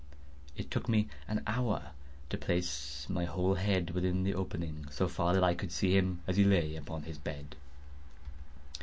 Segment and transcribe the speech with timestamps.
[0.57, 1.91] It took me an hour
[2.31, 6.23] to place my whole head within the opening so far that I could see him
[6.25, 7.55] as he lay upon his bed.